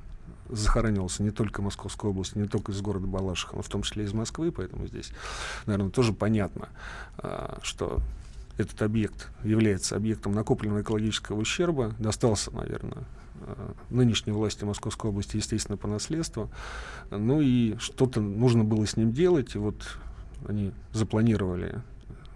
[0.49, 4.13] захоранивался не только Московской области, не только из города Балашиха, но в том числе из
[4.13, 5.11] Москвы, поэтому здесь,
[5.65, 6.69] наверное, тоже понятно,
[7.17, 8.01] а, что
[8.57, 13.03] этот объект является объектом накопленного экологического ущерба, достался, наверное,
[13.41, 16.49] э, нынешней власти Московской области, естественно, по наследству.
[17.09, 19.97] Ну и что-то нужно было с ним делать, и вот
[20.47, 21.81] они запланировали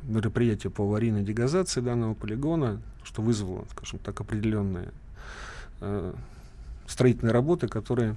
[0.03, 4.91] мероприятие по аварийной дегазации данного полигона, что вызвало, скажем так, определенные
[5.81, 6.13] э,
[6.87, 8.15] строительные работы, которые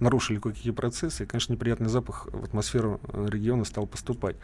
[0.00, 4.36] нарушили кое-какие процессы, и, конечно, неприятный запах в атмосферу э, региона стал поступать.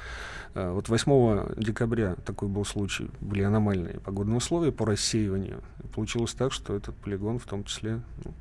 [0.55, 5.63] Э, вот 8 декабря такой был случай, были аномальные погодные условия по рассеиванию.
[5.85, 8.33] И получилось так, что этот полигон в том числе ну,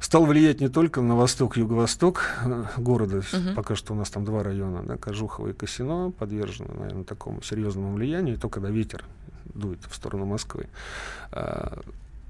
[0.00, 3.54] стал влиять не только на восток, юго-восток э, города, uh-huh.
[3.54, 7.94] пока что у нас там два района, да, Кожухово и Косино, подвержены, наверное, такому серьезному
[7.94, 9.04] влиянию, и то, когда ветер
[9.54, 10.68] дует в сторону Москвы.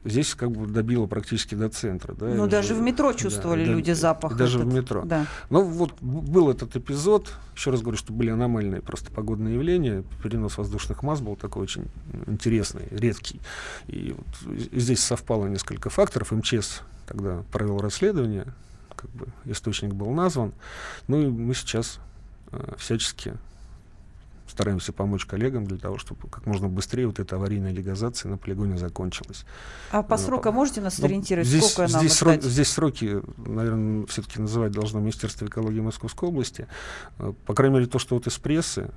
[0.04, 2.14] Здесь как бы добило практически до центра.
[2.14, 4.36] Да, ну, даже в метро чувствовали да, люди да, запах.
[4.36, 4.72] Даже этот.
[4.72, 5.02] в метро.
[5.04, 5.26] Да.
[5.50, 10.56] Но вот был этот эпизод, еще раз говорю, что были аномальные просто погодные явления, перенос
[10.56, 11.86] воздушных масс был такой очень
[12.26, 13.40] интересный, редкий.
[13.88, 16.30] И вот здесь совпало несколько факторов.
[16.30, 18.46] МЧС тогда провел расследование,
[18.94, 20.52] как бы источник был назван.
[21.08, 21.98] Ну и мы сейчас
[22.52, 23.34] э, всячески
[24.50, 28.78] стараемся помочь коллегам для того, чтобы как можно быстрее вот эта аварийная легазация на полигоне
[28.78, 29.44] закончилась.
[29.90, 34.06] А по срокам можете нас сориентировать, ну, здесь, сколько нам здесь, срок, здесь сроки, наверное,
[34.06, 36.66] все-таки называть должно Министерство экологии Московской области.
[37.18, 38.90] Э, по крайней мере, то, что вот из прессы, э,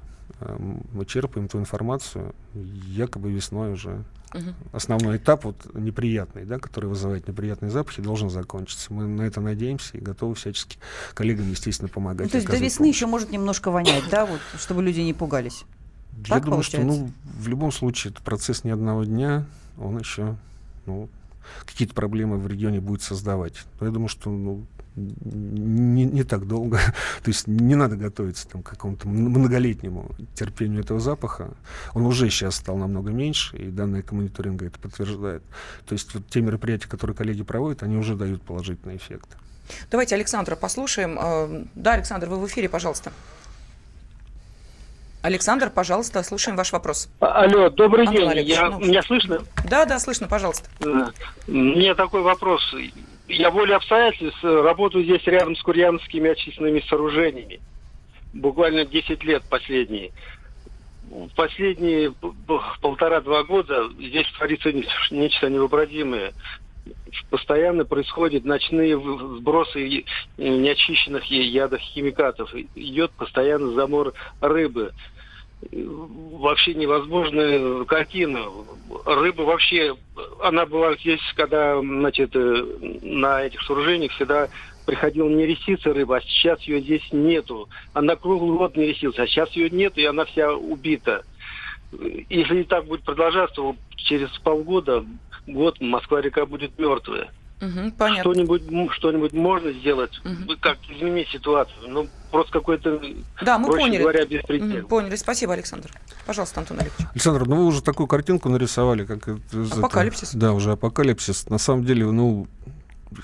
[0.94, 4.54] мы черпаем эту информацию, якобы весной уже Угу.
[4.72, 8.94] Основной этап, вот неприятный, да, который вызывает неприятные запахи, должен закончиться.
[8.94, 10.78] Мы на это надеемся и готовы всячески
[11.14, 12.28] коллегам, естественно, помогать.
[12.28, 12.96] Ну, то есть до весны помощь.
[12.96, 15.66] еще может немножко вонять, да, вот, чтобы люди не пугались.
[16.26, 16.94] Я так думаю, получается?
[16.94, 19.46] что ну, в любом случае это процесс не одного дня,
[19.78, 20.38] он еще
[20.86, 21.10] ну,
[21.66, 23.66] какие-то проблемы в регионе будет создавать.
[23.80, 26.78] Но я думаю, что ну, не, не так долго.
[27.24, 31.52] То есть не надо готовиться там, к какому-то многолетнему терпению этого запаха.
[31.94, 35.44] Он уже сейчас стал намного меньше, и данные мониторинга это подтверждает.
[35.86, 39.30] То есть вот те мероприятия, которые коллеги проводят, они уже дают положительный эффект.
[39.90, 41.18] Давайте Александра послушаем.
[41.20, 43.12] А, да, Александр, вы в эфире, пожалуйста.
[45.22, 47.08] Александр, пожалуйста, слушаем ваш вопрос.
[47.20, 48.48] А, алло, добрый Антон день.
[48.48, 49.42] Я, ну, меня слышно?
[49.70, 50.68] Да, да, слышно, пожалуйста.
[50.84, 51.12] Э,
[51.48, 52.62] мне такой вопрос.
[53.34, 57.62] Я волей обстоятельств работаю здесь рядом с курьянскими очистными сооружениями.
[58.34, 60.12] Буквально 10 лет последние.
[61.38, 62.14] Последние
[62.82, 64.74] полтора-два года здесь творится
[65.12, 66.34] нечто невообразимое.
[67.30, 70.04] Постоянно происходят ночные сбросы
[70.38, 72.54] неочищенных ядов химикатов.
[72.76, 74.92] Идет постоянно замор рыбы
[75.72, 78.46] вообще невозможная картина.
[79.06, 79.96] Рыба вообще,
[80.42, 82.66] она была здесь, когда, значит, э,
[83.02, 84.50] на этих сооружениях всегда
[84.86, 87.70] приходила не ресица рыба, а сейчас ее здесь нету.
[87.94, 91.24] Она круглый год не ресица, а сейчас ее нет, и она вся убита.
[92.30, 93.62] Если так будет продолжаться,
[93.98, 95.06] через полгода,
[95.48, 97.30] год Москва-река будет мертвая.
[97.62, 98.34] Угу, понятно.
[98.34, 100.58] Что-нибудь, что-нибудь можно сделать, угу.
[100.60, 101.90] как изменить ситуацию.
[101.90, 103.00] Ну, просто какой-то,
[103.42, 104.02] да, мы проще поняли.
[104.02, 104.80] говоря, беспредел.
[104.80, 105.16] Угу, поняли.
[105.16, 105.92] Спасибо, Александр.
[106.26, 107.08] Пожалуйста, Антон Олегович.
[107.14, 109.28] Александр, ну вы уже такую картинку нарисовали, как...
[109.72, 110.30] Апокалипсис.
[110.30, 111.50] Это, да, уже апокалипсис.
[111.50, 112.48] На самом деле, ну,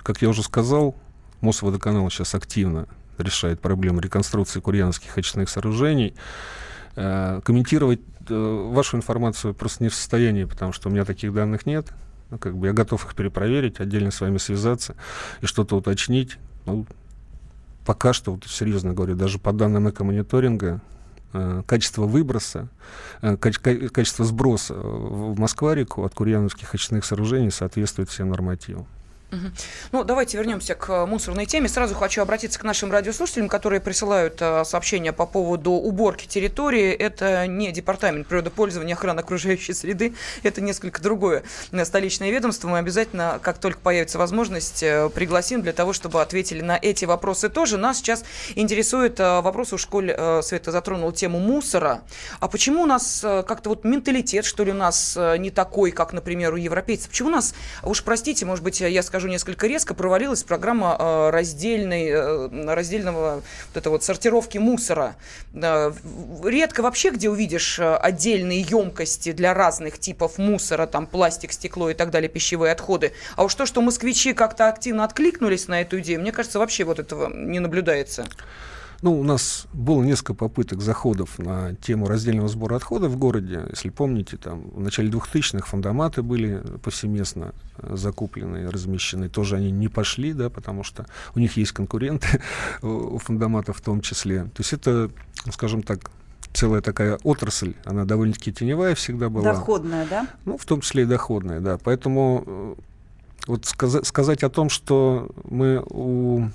[0.04, 0.96] как я уже сказал,
[1.42, 6.16] Мосводоканал сейчас активно решает проблему реконструкции курьянских очистных сооружений.
[6.96, 11.66] Э, комментировать э, вашу информацию просто не в состоянии, потому что у меня таких данных
[11.66, 11.88] нет.
[12.30, 14.96] Ну, как бы я готов их перепроверить, отдельно с вами связаться
[15.42, 16.38] и что-то уточнить.
[16.66, 16.86] Ну,
[17.86, 20.82] пока что, вот, серьезно говорю, даже по данным экомониторинга,
[21.34, 22.68] э, качество выброса,
[23.22, 28.88] э, каче, качество сброса в Москва-реку от курьяновских очистных сооружений соответствует всем нормативам.
[29.92, 31.68] Ну, давайте вернемся к мусорной теме.
[31.68, 36.92] Сразу хочу обратиться к нашим радиослушателям, которые присылают э, сообщения по поводу уборки территории.
[36.92, 40.14] Это не департамент природопользования охраны окружающей среды,
[40.44, 41.44] это несколько другое
[41.84, 42.70] столичное ведомство.
[42.70, 47.50] Мы обязательно, как только появится возможность, э, пригласим для того, чтобы ответили на эти вопросы
[47.50, 47.78] тоже.
[47.78, 48.24] Нас сейчас
[48.56, 52.02] интересует э, вопрос, у школе э, Света затронул тему мусора.
[52.40, 55.92] А почему у нас э, как-то вот менталитет, что ли, у нас э, не такой,
[55.92, 57.10] как, например, у европейцев?
[57.10, 61.30] Почему у нас, уж простите, может быть, я скажу, скажу несколько резко, провалилась программа э,
[61.32, 65.16] раздельной, э, раздельного вот это вот сортировки мусора.
[65.56, 71.96] Редко вообще где увидишь э, отдельные емкости для разных типов мусора, там пластик, стекло и
[71.96, 73.12] так далее, пищевые отходы.
[73.36, 77.00] А уж то, что москвичи как-то активно откликнулись на эту идею, мне кажется, вообще вот
[77.00, 78.28] этого не наблюдается.
[79.02, 83.66] Ну, у нас было несколько попыток заходов на тему раздельного сбора отходов в городе.
[83.70, 89.30] Если помните, там в начале 2000-х фандоматы были повсеместно э, закуплены и размещены.
[89.30, 91.06] Тоже они не пошли, да, потому что
[91.36, 92.42] у них есть конкуренты,
[92.82, 94.44] у фандоматов в том числе.
[94.44, 95.12] То есть это,
[95.52, 96.12] скажем так,
[96.54, 99.54] целая такая отрасль, она довольно-таки теневая всегда была.
[99.54, 100.28] Доходная, да?
[100.46, 101.78] Ну, в том числе и доходная, да.
[101.78, 102.76] Поэтому э,
[103.46, 106.50] вот сказать о том, что мы у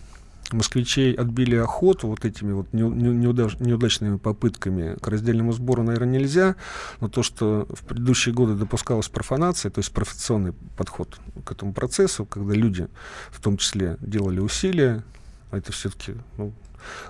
[0.50, 6.56] москвичей отбили охоту вот этими вот неудач, неудачными попытками к раздельному сбору, наверное, нельзя,
[7.00, 12.24] но то, что в предыдущие годы допускалась профанация, то есть профессионный подход к этому процессу,
[12.24, 12.88] когда люди
[13.30, 15.04] в том числе делали усилия,
[15.50, 16.52] это все-таки ну,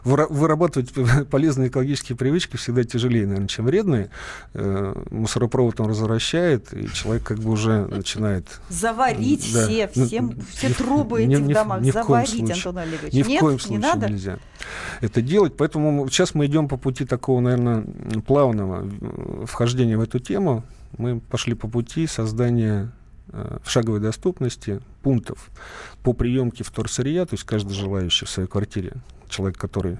[0.04, 0.92] вырабатывать
[1.30, 4.10] полезные экологические привычки всегда тяжелее, наверное, чем вредные.
[4.54, 8.60] Э, мусоропровод он возвращает, и человек как бы уже начинает...
[8.68, 13.12] Заварить да, все, все, все трубы ни, этих ни, домах, ни заварить, Антон Олегович.
[13.12, 14.08] Ни в коем случае не надо?
[14.08, 14.38] нельзя
[15.00, 15.56] это делать.
[15.56, 17.84] Поэтому сейчас мы идем по пути такого, наверное,
[18.26, 20.64] плавного э, вхождения в эту тему.
[20.96, 22.90] Мы пошли по пути создания
[23.28, 25.50] в шаговой доступности пунктов
[26.02, 28.94] по приемке вторсырья, то есть каждый желающий в своей квартире
[29.28, 29.98] человек, который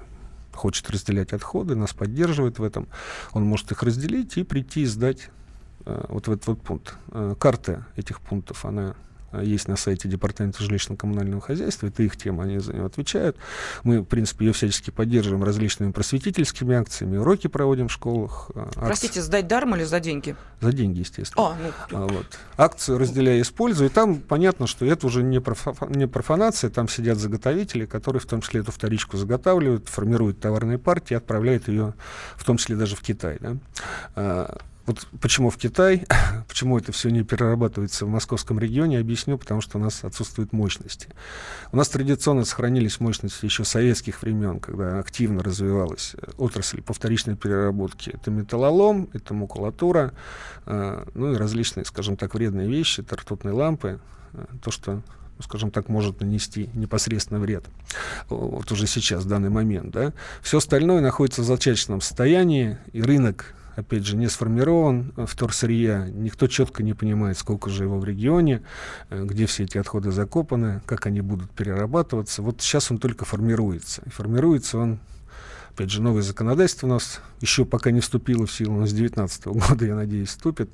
[0.53, 2.87] хочет разделять отходы, нас поддерживает в этом,
[3.33, 5.29] он может их разделить и прийти и сдать
[5.85, 6.95] э, вот в этот вот пункт.
[7.11, 8.95] Э, карта этих пунктов, она
[9.41, 13.37] есть на сайте Департамента жилищно-коммунального хозяйства, это их тема, они за нее отвечают.
[13.83, 18.51] Мы, в принципе, ее всячески поддерживаем различными просветительскими акциями, уроки проводим в школах.
[18.55, 18.79] Акции.
[18.79, 20.35] Простите, сдать даром или за деньги?
[20.61, 21.47] За деньги, естественно.
[21.47, 21.57] А,
[21.89, 21.97] ну...
[21.97, 22.25] а, вот.
[22.57, 27.17] Акцию разделяя, используя, и там понятно, что это уже не, профа не профанация, там сидят
[27.17, 31.93] заготовители, которые в том числе эту вторичку заготавливают, формируют товарные партии, отправляют ее
[32.35, 33.37] в том числе даже в Китай.
[33.39, 34.57] Да?
[34.85, 36.05] Вот почему в Китай,
[36.47, 41.07] почему это все не перерабатывается в московском регионе, объясню, потому что у нас отсутствуют мощности.
[41.71, 47.37] У нас традиционно сохранились мощности еще советских времен, когда активно развивалась э, отрасль по вторичной
[47.37, 48.11] переработке.
[48.11, 50.11] Это металлолом, это макулатура,
[50.65, 53.99] э, ну и различные, скажем так, вредные вещи, это ртутные лампы,
[54.33, 55.01] э, то, что
[55.39, 57.65] скажем так, может нанести непосредственно вред.
[58.29, 59.91] Вот уже сейчас, в данный момент.
[59.91, 60.13] Да?
[60.41, 66.83] Все остальное находится в зачаточном состоянии, и рынок опять же, не сформирован вторсырья, никто четко
[66.83, 68.63] не понимает, сколько же его в регионе,
[69.09, 72.41] э, где все эти отходы закопаны, как они будут перерабатываться.
[72.41, 74.01] Вот сейчас он только формируется.
[74.05, 74.99] И формируется он
[75.73, 79.45] Опять же, новое законодательство у нас еще пока не вступило в силу, но с 2019
[79.69, 80.69] года, я надеюсь, вступит.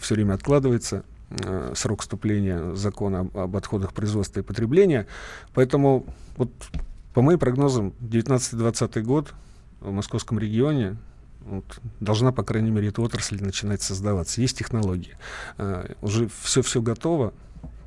[0.00, 5.06] Все время откладывается э, срок вступления закона об, об отходах производства и потребления.
[5.54, 6.04] Поэтому,
[6.36, 6.50] вот
[7.14, 9.34] по моим прогнозам, 19-20 год
[9.80, 10.96] в московском регионе
[11.40, 11.64] вот,
[12.00, 14.40] должна, по крайней мере, эта отрасль начинать создаваться.
[14.40, 15.16] Есть технологии.
[15.56, 17.32] Uh, уже все-все готово,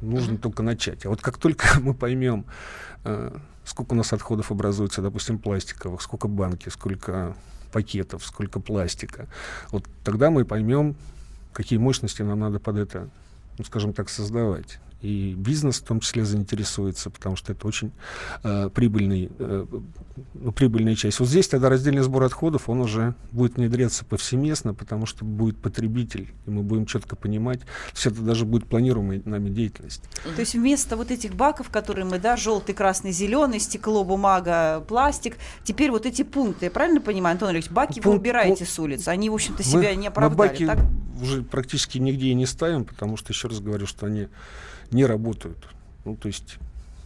[0.01, 0.39] нужно mm-hmm.
[0.39, 1.05] только начать.
[1.05, 2.45] А вот как только мы поймем,
[3.03, 7.35] uh, сколько у нас отходов образуется, допустим, пластиковых, сколько банки, сколько
[7.71, 9.27] пакетов, сколько пластика,
[9.71, 10.95] вот тогда мы поймем,
[11.53, 13.09] какие мощности нам надо под это,
[13.57, 17.91] ну, скажем так, создавать и бизнес в том числе заинтересуется, потому что это очень
[18.43, 19.65] э, прибыльный, э,
[20.33, 21.19] ну, прибыльная часть.
[21.19, 26.33] Вот здесь тогда раздельный сбор отходов, он уже будет внедряться повсеместно, потому что будет потребитель,
[26.45, 27.59] и мы будем четко понимать,
[27.93, 30.03] все это даже будет планируемой нами деятельность.
[30.23, 35.35] То есть вместо вот этих баков, которые мы, да, желтый, красный, зеленый, стекло, бумага, пластик,
[35.65, 39.09] теперь вот эти пункты, я правильно понимаю, Антон Ильич, баки Пункт, вы убираете с улиц,
[39.09, 40.79] они, в общем-то, себя мы, не оправдали, мы баки так?
[41.21, 44.27] уже практически нигде и не ставим, потому что, еще раз говорю, что они
[44.91, 45.57] не работают.
[46.05, 46.57] Ну, то есть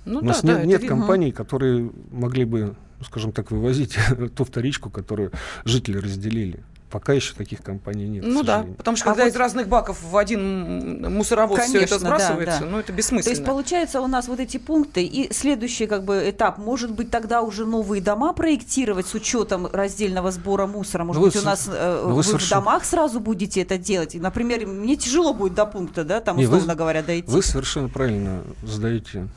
[0.05, 0.87] ну, у нас да, нет, да, нет это...
[0.87, 3.97] компаний, которые могли бы, ну, скажем так, вывозить
[4.35, 5.31] ту вторичку, которую
[5.65, 6.63] жители разделили.
[6.89, 8.23] Пока еще таких компаний нет.
[8.25, 9.33] Ну да, потому что а когда вот...
[9.33, 12.71] из разных баков в один мусоровоз Конечно, все это сбрасывается, да, да.
[12.71, 13.23] ну это бессмысленно.
[13.23, 17.11] То есть получается у нас вот эти пункты и следующий как бы этап, может быть
[17.11, 21.67] тогда уже новые дома проектировать с учетом раздельного сбора мусора, может ну, быть у нас
[21.69, 22.61] э, ну, вы, вы совершенно...
[22.61, 24.15] в домах сразу будете это делать.
[24.15, 27.29] Например, мне тяжело будет до пункта, да, там условно вы, говоря дойти.
[27.29, 29.27] Вы совершенно правильно задаете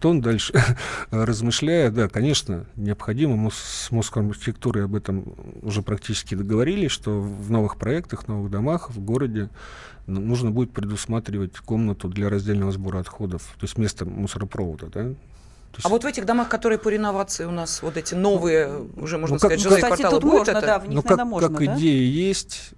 [0.00, 0.52] тон дальше,
[1.10, 7.76] размышляя, да, конечно, необходимо, мы с Москвархитектурой об этом уже практически договорились, что в новых
[7.76, 9.48] проектах, новых домах в городе
[10.06, 15.14] нужно будет предусматривать комнату для раздельного сбора отходов, то есть место мусоропровода, да,
[15.80, 15.86] есть...
[15.86, 19.34] А вот в этих домах, которые по реновации у нас, вот эти новые, уже можно
[19.34, 20.66] ну, сказать, как, жилые кстати, кварталы, тут будет можно, это?
[20.66, 21.76] Да, в них, ну, как, можно, как да?
[21.76, 22.72] идея есть,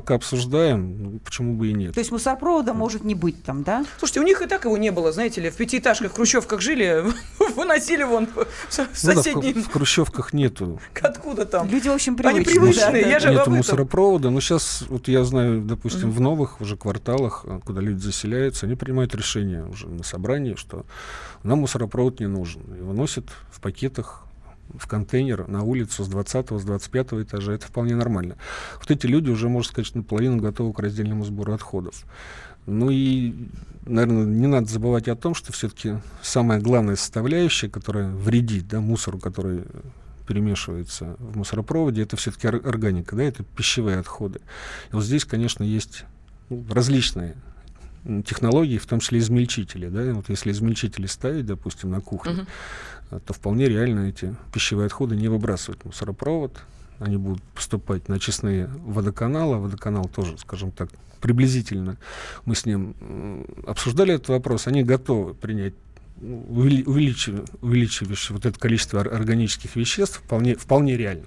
[0.00, 1.92] пока обсуждаем, ну, почему бы и нет.
[1.92, 3.84] То есть мусоропровода может не быть там, да?
[3.98, 7.04] Слушайте, у них и так его не было, знаете ли, в пятиэтажках, в хрущевках жили,
[7.56, 9.54] выносили вон в соседние...
[9.54, 10.80] Ну, да, в, в хрущевках нету.
[11.02, 11.68] Откуда там?
[11.68, 12.44] Люди, в общем, привычные.
[12.44, 16.12] Они привычные, да, я же Нету мусоропровода, но сейчас, вот я знаю, допустим, mm-hmm.
[16.12, 20.86] в новых уже кварталах, куда люди заселяются, они принимают решение уже на собрании, что
[21.42, 22.62] нам мусоропровод не нужен.
[22.72, 24.27] Его носят в пакетах
[24.76, 27.52] в контейнер на улицу с 20 с 25 этажа.
[27.52, 28.36] Это вполне нормально.
[28.78, 32.04] Вот эти люди уже, можно сказать, наполовину готовы к раздельному сбору отходов.
[32.66, 33.34] Ну и,
[33.86, 39.18] наверное, не надо забывать о том, что все-таки самая главная составляющая, которая вредит да, мусору,
[39.18, 39.64] который
[40.26, 44.40] перемешивается в мусоропроводе, это все-таки органика, да, это пищевые отходы.
[44.92, 46.04] И вот здесь, конечно, есть
[46.50, 47.36] ну, различные
[48.26, 49.88] технологий, в том числе измельчители.
[49.88, 50.12] Да?
[50.12, 52.46] Вот если измельчители ставить, допустим, на кухне, uh-huh.
[53.10, 56.58] То вполне реально эти пищевые отходы не выбрасывают мусоропровод,
[56.98, 59.58] они будут поступать на очистные водоканалы.
[59.58, 60.90] Водоканал тоже, скажем так,
[61.20, 61.96] приблизительно
[62.44, 64.66] мы с ним обсуждали этот вопрос.
[64.66, 65.74] Они готовы принять
[66.20, 66.44] ну,
[66.86, 71.24] увеличивающее вот это количество органических веществ вполне, вполне реально.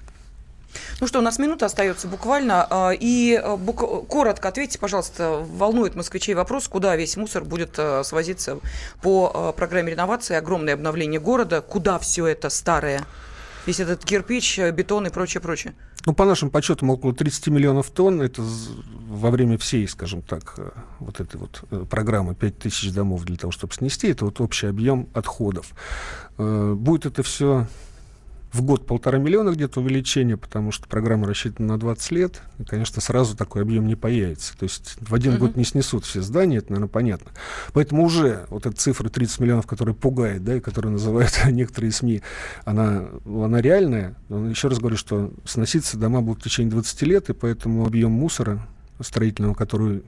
[0.99, 2.67] Ну что, у нас минута остается буквально.
[2.69, 8.03] А, и а, бук- коротко ответьте, пожалуйста, волнует москвичей вопрос, куда весь мусор будет а,
[8.03, 8.60] свозиться
[9.01, 13.03] по программе реновации, огромное обновление города, куда все это старое?
[13.65, 15.73] Весь этот кирпич, бетон и прочее, прочее.
[16.05, 18.21] Ну, по нашим подсчетам, около 30 миллионов тонн.
[18.21, 23.23] Это во время всей, скажем так, э, вот этой вот э, программы 5 тысяч домов
[23.23, 24.10] для того, чтобы снести.
[24.10, 25.73] Это вот общий объем отходов.
[26.38, 27.67] Э, будет это все
[28.51, 33.02] в год полтора миллиона где-то увеличение, потому что программа рассчитана на 20 лет, и, конечно,
[33.02, 34.58] сразу такой объем не появится.
[34.58, 35.37] То есть в один uh-huh.
[35.37, 37.31] год не снесут все здания, это, наверное, понятно.
[37.73, 42.21] Поэтому уже вот эта цифра 30 миллионов, которая пугает, да, и которую называют некоторые СМИ,
[42.65, 44.15] она, она реальная.
[44.27, 48.12] Но еще раз говорю, что сноситься дома будут в течение 20 лет, и поэтому объем
[48.12, 48.67] мусора
[48.99, 50.04] строительного, который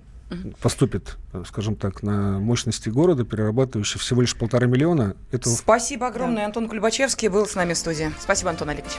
[0.61, 1.17] поступит,
[1.47, 5.15] скажем так, на мощности города, перерабатывающий всего лишь полтора миллиона.
[5.31, 5.53] Этого...
[5.53, 6.43] Спасибо огромное.
[6.43, 6.45] Да.
[6.45, 8.11] Антон Кульбачевский был с нами в студии.
[8.19, 8.93] Спасибо, Антон Олегович.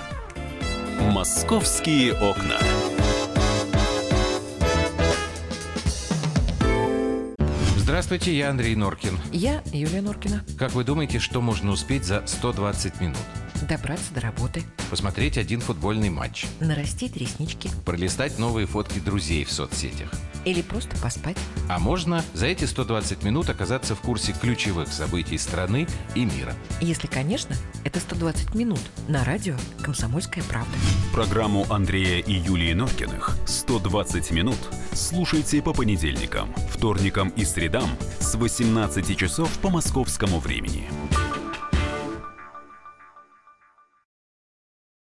[1.00, 2.58] «Московские окна».
[7.76, 9.18] Здравствуйте, я Андрей Норкин.
[9.30, 10.42] Я Юлия Норкина.
[10.58, 13.18] Как вы думаете, что можно успеть за 120 минут?
[13.68, 14.62] Добраться до работы.
[14.90, 16.46] Посмотреть один футбольный матч.
[16.60, 17.70] Нарастить реснички.
[17.86, 20.10] Пролистать новые фотки друзей в соцсетях.
[20.44, 21.38] Или просто поспать.
[21.70, 26.52] А можно за эти 120 минут оказаться в курсе ключевых событий страны и мира.
[26.82, 30.76] Если, конечно, это 120 минут на радио «Комсомольская правда».
[31.14, 34.58] Программу Андрея и Юлии Норкиных «120 минут»
[34.92, 37.88] слушайте по понедельникам, вторникам и средам
[38.20, 40.90] с 18 часов по московскому времени.